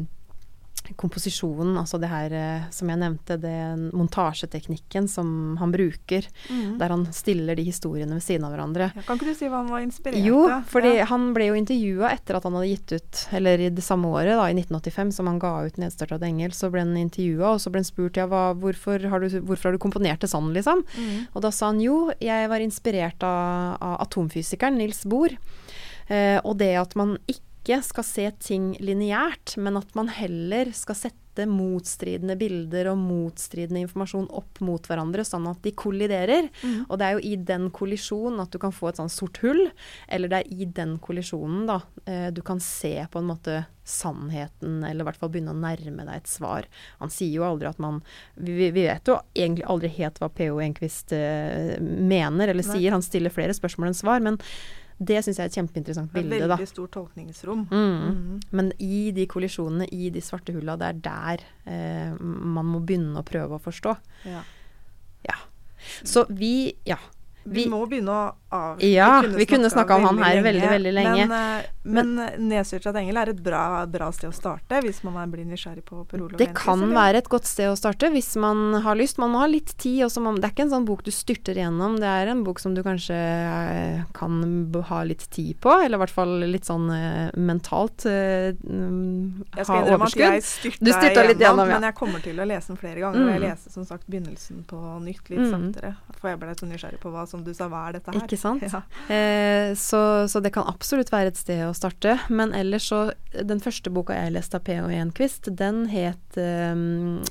[0.97, 6.79] komposisjonen, altså det her eh, som jeg nevnte, den montasjeteknikken som han bruker, mm.
[6.81, 8.91] der han stiller de historiene ved siden av hverandre.
[8.97, 10.29] Ja, kan ikke du si hva han var inspirert av?
[10.29, 11.09] Jo, fordi ja.
[11.11, 14.35] han ble jo intervjua etter at han hadde gitt ut, eller i det samme året,
[14.39, 17.73] da, i 1985, som han ga ut 'Nedstarta engel', så ble han intervjua, og så
[17.73, 20.85] ble han spurt ja, hva, hvorfor, har du, hvorfor, har du, komponert det sånn, liksom?
[20.97, 21.29] Mm.
[21.35, 25.37] Og da sa han jo, jeg var inspirert av, av atomfysikeren Nils Bohr.
[26.09, 30.71] Eh, og det at man ikke ikke skal se ting lineært, men at man heller
[30.77, 36.49] skal sette motstridende bilder og motstridende informasjon opp mot hverandre, sånn at de kolliderer.
[36.65, 36.89] Mm.
[36.89, 39.69] Og det er jo i den kollisjonen at du kan få et sånn sort hull,
[40.09, 41.79] eller det er i den kollisjonen da
[42.09, 46.09] eh, du kan se på en måte sannheten, eller i hvert fall begynne å nærme
[46.09, 46.67] deg et svar.
[46.99, 48.03] Han sier jo aldri at man
[48.35, 52.75] Vi, vi vet jo egentlig aldri helt hva PO Enquist eh, mener eller Nei.
[52.75, 52.97] sier.
[52.97, 54.43] Han stiller flere spørsmål enn svar, men
[54.99, 56.41] det syns jeg er et kjempeinteressant bilde.
[56.43, 56.57] da.
[56.57, 57.67] Veldig stort tolkningsrom.
[57.71, 57.99] Mm.
[58.09, 58.41] Mm.
[58.51, 63.23] Men i de kollisjonene, i de svarte hulla, det er der eh, man må begynne
[63.23, 63.95] å prøve å forstå.
[64.27, 64.43] Ja.
[65.29, 65.39] ja.
[66.03, 66.99] Så vi Ja.
[67.49, 68.87] Vi, vi må begynne å avslutte.
[68.87, 71.27] Ja, vi kunne snakka om han her veldig, veldig lenge.
[71.27, 75.19] Men, uh, men, men Nedstyrtret engel er et bra, bra, sted å starte hvis man
[75.33, 76.95] blir nysgjerrig på Per Olav Det kan eller?
[76.97, 79.21] være et godt sted å starte hvis man har lyst.
[79.21, 80.07] Man må ha litt tid.
[80.21, 81.99] Man, det er ikke en sånn bok du styrter gjennom.
[82.01, 84.41] Det er en bok som du kanskje uh, kan
[84.93, 90.39] ha litt tid på, eller i hvert fall litt sånn uh, mentalt skal ha overskudd.
[90.39, 91.79] Jeg du styrta litt gjennom, ja.
[91.79, 93.21] men jeg kommer til å lese den flere ganger.
[93.21, 93.29] Mm.
[93.29, 95.51] Og jeg leser som sagt begynnelsen på nytt litt mm.
[95.53, 95.95] saktere.
[96.19, 98.23] For jeg ble så nysgjerrig på hva som du sa, hva er dette her?
[98.25, 98.65] Ikke sant?
[98.65, 98.83] Ja.
[99.13, 102.19] Eh, så, så, det kan absolutt være et sted å starte.
[102.29, 104.89] Men ellers så Den første boka jeg leste av P.O.
[104.93, 106.75] Enquist, den het eh,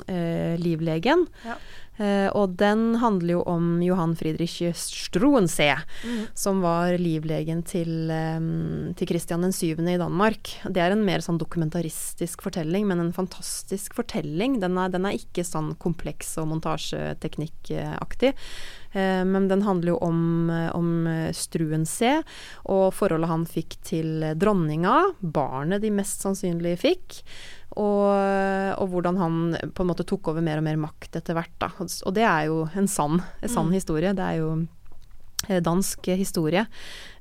[0.07, 1.27] eh, 'Livlegen'.
[1.47, 1.57] Ja.
[1.97, 6.19] Uh, og den handler jo om Johan Friedrich Struensee, mm.
[6.37, 9.81] som var livlegen til, um, til Christian den 7.
[9.81, 10.51] i Danmark.
[10.69, 14.59] Det er en mer sånn dokumentaristisk fortelling, men en fantastisk fortelling.
[14.61, 18.35] Den er, den er ikke sånn kompleks og montasjeteknikkaktig.
[18.95, 20.89] Uh, men den handler jo om, om
[21.35, 22.17] Struen C,
[22.71, 27.21] og forholdet han fikk til dronninga, barnet de mest sannsynlig fikk.
[27.77, 28.09] Og,
[28.79, 29.35] og, hvordan han
[29.75, 31.53] på en måte tok over mer og mer makt etter hvert.
[31.61, 31.69] Da.
[31.77, 33.75] Og det er jo en sann, en sann mm.
[33.75, 34.13] historie.
[34.17, 34.65] Det er jo eh,
[35.47, 36.65] dansk historie.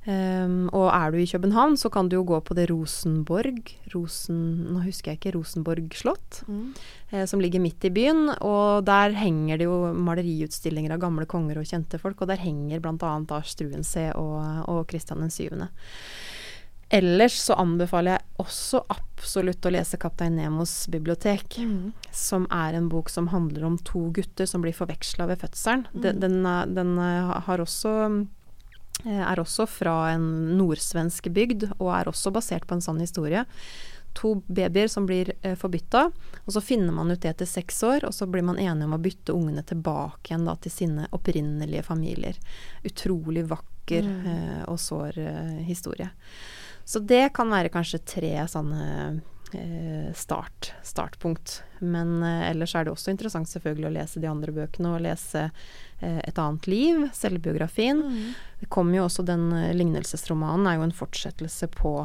[0.07, 4.37] Um, og er du i København, så kan du jo gå på det Rosenborg Rosen,
[4.71, 5.33] Nå husker jeg ikke.
[5.35, 6.43] Rosenborg slott.
[6.47, 6.69] Mm.
[7.11, 8.29] Eh, som ligger midt i byen.
[8.39, 12.21] Og der henger det jo maleriutstillinger av gamle konger og kjente folk.
[12.21, 13.13] Og der henger bl.a.
[13.27, 14.39] da Struensee og,
[14.71, 15.49] og Kristian 7.
[16.89, 21.91] Ellers så anbefaler jeg også absolutt å lese 'Kaptein Nemos bibliotek', mm.
[22.15, 25.83] som er en bok som handler om to gutter som blir forveksla ved fødselen.
[25.91, 26.01] Mm.
[26.01, 26.37] Den, den,
[26.77, 27.93] den, har også
[29.03, 33.43] eh, er også fra en nordsvensk bygd, og er også basert på en sann historie.
[34.17, 36.05] To babyer som blir eh, forbytta,
[36.45, 38.95] og så finner man ut det etter seks år, og så blir man enige om
[38.95, 42.39] å bytte ungene tilbake igjen da, til sine opprinnelige familier.
[42.87, 44.23] Utrolig vakker mm.
[44.31, 46.09] eh, og sår eh, historie.
[46.87, 48.83] Så det kan være kanskje tre sånne
[49.51, 51.57] eh, start, startpunkt.
[51.83, 55.49] Men eh, ellers er det også interessant selvfølgelig å lese de andre bøkene og lese
[55.99, 58.05] eh, Et annet liv, selvbiografien.
[58.07, 58.31] Mm.
[58.61, 61.97] Det kommer jo også den lignelsesromanen er jo en fortsettelse på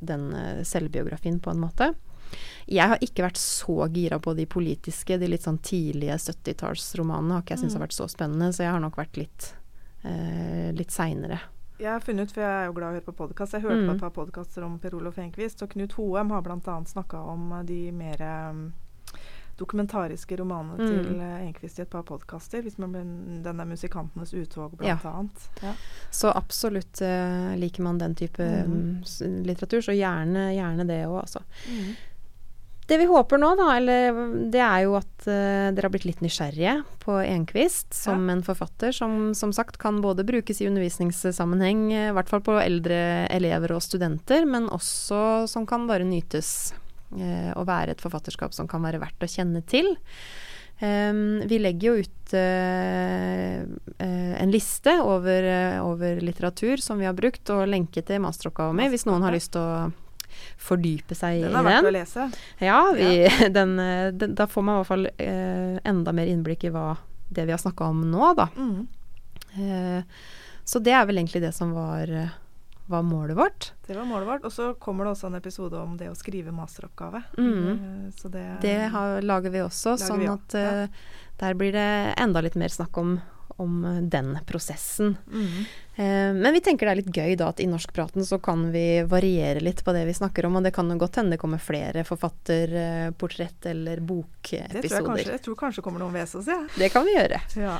[0.00, 1.92] den eh, selvbiografien på en måte.
[2.70, 7.44] Jeg har ikke vært så gira på de politiske, de litt sånn tidlige 70-tallsromanene har
[7.44, 7.80] ikke jeg syntes mm.
[7.80, 9.54] har vært så spennende, så jeg har nok vært litt,
[10.06, 11.42] eh, litt seinere
[11.80, 13.64] jeg har funnet ut, for jeg er jo glad i å høre på podkast, jeg
[13.64, 13.88] hørte mm.
[13.88, 16.76] på et par podkaster om Per Olof Enquist, og Knut Hoem har bl.a.
[16.92, 18.62] snakka om eh, de mer um,
[19.60, 20.90] dokumentariske romanene mm.
[20.90, 22.64] til uh, Enquist i et par podkaster.
[22.64, 25.24] Den er 'Musikantenes uttog', blant ja.
[25.62, 25.74] Ja.
[26.10, 28.76] Så absolutt uh, liker man den type mm.
[28.76, 31.44] um, litteratur, så gjerne, gjerne det òg, altså.
[31.68, 31.92] Mm.
[32.90, 34.16] Det vi håper nå, da, eller,
[34.50, 38.34] det er jo at uh, dere har blitt litt nysgjerrige på Enquist som ja.
[38.34, 42.58] en forfatter som som sagt kan både brukes i undervisningssammenheng, eh, i hvert fall på
[42.58, 46.72] eldre elever og studenter, men også som kan bare nytes
[47.14, 49.94] uh, og være et forfatterskap som kan være verdt å kjenne til.
[50.82, 53.62] Um, vi legger jo ut uh,
[54.00, 58.82] uh, en liste over, uh, over, litteratur som vi har brukt, og lenke til masteroppgaven
[58.82, 59.90] min hvis noen har lyst til å
[60.60, 61.52] fordype seg i den.
[61.52, 62.26] Den er verdt å lese.
[62.62, 63.48] Ja, vi, ja.
[63.56, 63.76] Den,
[64.18, 66.94] den, da får man i hvert fall eh, enda mer innblikk i hva
[67.30, 68.48] det vi har snakka om nå, da.
[68.56, 68.86] Mm.
[69.54, 70.02] Eh,
[70.64, 72.10] så det er vel egentlig det som var,
[72.86, 73.72] var, målet vårt.
[73.86, 74.44] Det var målet vårt.
[74.44, 77.22] Og så kommer det også en episode om det å skrive masteroppgave.
[77.38, 77.68] Mm.
[78.10, 80.70] Eh, det, det har, lager vi også, lager sånn vi at ja.
[80.84, 81.02] Eh,
[81.40, 83.14] der blir det enda litt mer snakk om
[83.60, 85.16] om eh, den prosessen.
[85.32, 85.64] Mm.
[86.00, 89.02] Eh, men vi tenker det er litt gøy da at i norskpraten så kan vi
[89.08, 91.60] variere litt på det vi snakker om, og det kan jo godt hende det kommer
[91.62, 94.80] flere forfatterportrett eller bokepisoder.
[94.80, 96.62] Det tror jeg kanskje, jeg tror kanskje kommer noen Vesaas, ja.
[96.78, 97.42] Det kan vi gjøre.
[97.60, 97.76] Ja.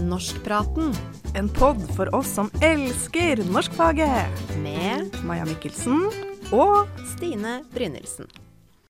[0.00, 0.94] Norskpraten.
[1.38, 4.46] En pod for oss som elsker norskfaget.
[4.64, 6.08] Med Maja Mikkelsen
[6.50, 8.26] og Stine Brynildsen.